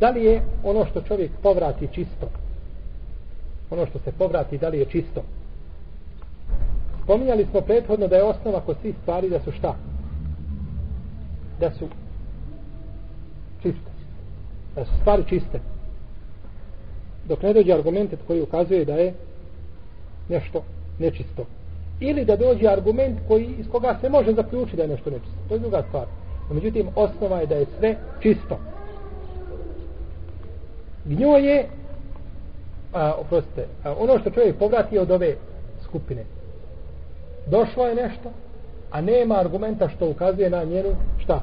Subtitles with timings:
[0.00, 2.28] da li je ono što čovjek povrati čisto?
[3.70, 5.22] Ono što se povrati da li je čisto?
[7.04, 9.74] Spominjali smo prethodno da je osnova kod svih stvari da su šta?
[11.60, 11.88] Da su
[13.62, 13.90] čiste.
[14.74, 15.60] Da su stvari čiste.
[17.28, 19.14] Dok ne dođe argument koji ukazuje da je
[20.28, 20.62] nešto
[20.98, 21.44] nečisto.
[22.00, 25.38] Ili da dođe argument koji iz koga se može zaključiti da je nešto nečisto.
[25.48, 26.06] To je druga stvar.
[26.48, 28.58] No, međutim osnova je da je sve čisto
[31.06, 31.68] gnjo je
[32.92, 35.36] a, oprostite, a, ono što čovjek povrati od ove
[35.84, 36.24] skupine.
[37.46, 38.30] Došlo je nešto
[38.90, 40.88] a nema argumenta što ukazuje na njenu
[41.18, 41.40] šta?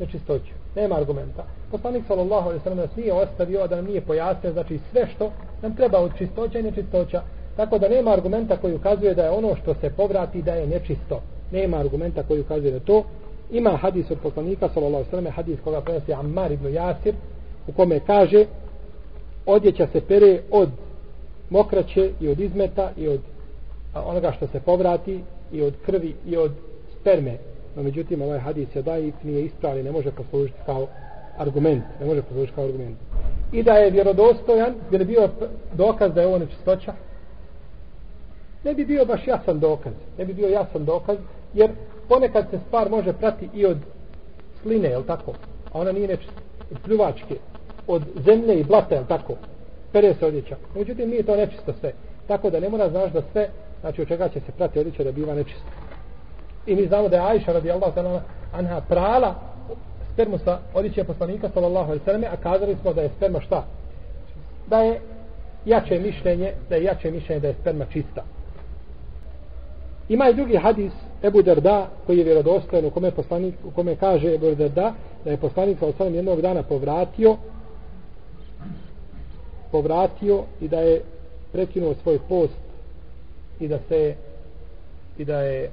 [0.00, 0.52] nečistoću.
[0.76, 1.44] Nema argumenta.
[1.70, 5.76] Poslanik sallallahu alaihi sallam nas nije ostavio da nam nije pojasnio znači sve što nam
[5.76, 7.22] treba od čistoća i nečistoća.
[7.56, 11.20] Tako da nema argumenta koji ukazuje da je ono što se povrati da je nečisto.
[11.52, 13.04] Nema argumenta koji ukazuje da to.
[13.50, 17.14] Ima hadis od poslanika sallallahu alaihi sallam hadis koga prenosi Ammar ibn Jasir
[17.68, 18.46] u kome kaže
[19.46, 20.68] odjeća se pere od
[21.50, 23.20] mokraće i od izmeta i od
[23.94, 25.20] onoga što se povrati
[25.52, 26.52] i od krvi i od
[27.00, 27.36] sperme
[27.76, 30.86] no međutim ovaj hadis je daji nije ispravljen ne može poslužiti kao
[31.38, 32.96] argument ne može poslužiti kao argument
[33.52, 35.28] i da je vjerodostojan bi bio
[35.72, 36.94] dokaz da je ovo nečistoća
[38.64, 41.16] ne bi bio baš jasan dokaz ne bi bio jasan dokaz
[41.54, 41.70] jer
[42.08, 43.78] ponekad se stvar može prati i od
[44.62, 45.32] sline, je tako?
[45.72, 46.40] A ona nije nečista.
[46.70, 47.36] Od pljuvačke,
[47.86, 49.34] od zemlje i blata, je tako?
[49.92, 50.56] Pere se odjeća.
[50.74, 51.92] Međutim, nije to nečisto sve.
[52.26, 53.48] Tako da ne mora znaš da sve,
[53.80, 55.68] znači od čega će se prati odjeća da biva nečisto.
[56.66, 57.94] I mi znamo da je Ajša radi Allah
[58.52, 59.34] anha prala
[60.12, 63.64] spermu sa odjeće poslanika sallallahu alaihi sallam a kazali smo da je sperma šta?
[64.66, 65.00] Da je
[65.64, 68.24] jače mišljenje, da je jače mišljenje da je sperma čista.
[70.08, 70.92] Ima i drugi hadis
[71.22, 74.92] Ebu Derda koji je vjerodostojan u kome, poslanik, u kome kaže Ebu Derda
[75.24, 77.36] da je poslanik sa jednog dana povratio
[79.76, 81.02] povratio i da je
[81.52, 82.60] prekinuo svoj post
[83.60, 84.14] i da se
[85.18, 85.70] i da je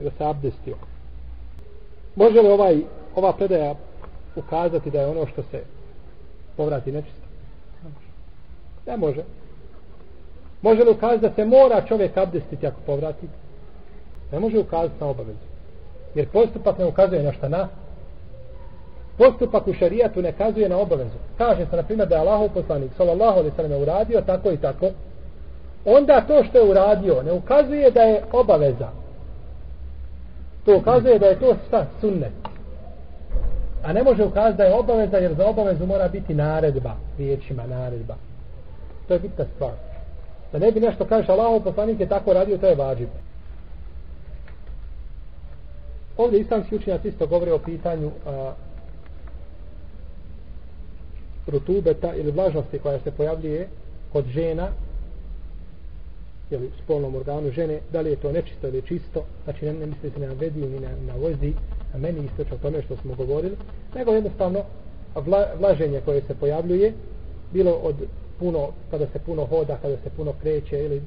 [0.00, 0.76] da se abdestio.
[2.16, 2.80] Može li ovaj,
[3.14, 3.74] ova predaja
[4.36, 5.62] ukazati da je ono što se
[6.56, 7.26] povrati nečisto?
[8.86, 9.22] Ne može.
[10.62, 13.26] Može li ukazati da se mora čovjek abdestiti ako povrati?
[14.32, 15.48] Ne može ukazati na obavezu.
[16.14, 17.68] Jer postupak ne ukazuje na šta na
[19.18, 21.18] postupak u šarijatu ne kazuje na obavezu.
[21.38, 24.90] Kaže se, na primjer, da je Allahov poslanik, sallallahu alaihi sallam, uradio tako i tako,
[25.84, 28.88] onda to što je uradio ne ukazuje da je obaveza.
[30.64, 31.86] To ukazuje da je to šta?
[32.00, 32.32] Sunnet.
[33.84, 38.14] A ne može ukazati da je obaveza, jer za obavezu mora biti naredba, riječima naredba.
[39.08, 39.72] To je bitna stvar.
[40.52, 43.08] Da ne bi nešto kažeš, Allahov poslanik je tako radio, to je vađib.
[46.16, 48.52] Ovdje islamski učenjaci isto govori o pitanju a,
[51.48, 53.68] rutubeta ili vlažnosti koja se pojavljuje
[54.12, 54.68] kod žena
[56.50, 59.86] ili u spolnom organu žene, da li je to nečisto ili čisto, znači ne, ne
[59.86, 61.52] misli se na vedi ni na, na vozi,
[61.94, 63.56] a meni isto o tome što smo govorili,
[63.94, 64.62] nego jednostavno
[65.14, 66.92] vla, vlaženje koje se pojavljuje,
[67.52, 67.94] bilo od
[68.38, 71.02] puno, kada se puno hoda, kada se puno kreće ili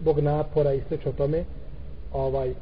[0.00, 1.44] bog napora i slično o tome,
[2.12, 2.54] ovaj,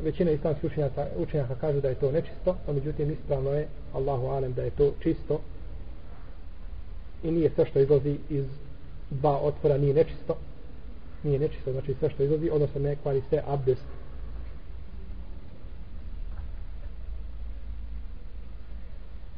[0.00, 4.52] većina islamskih učenjaka, učenjaka kažu da je to nečisto, a međutim ispravno je Allahu alem
[4.52, 5.40] da je to čisto
[7.24, 8.44] i nije sve što izlazi iz
[9.10, 10.36] dva otvora nije nečisto.
[11.22, 13.84] Nije nečisto, znači sve što izlazi odnosno ne kvari se abdest.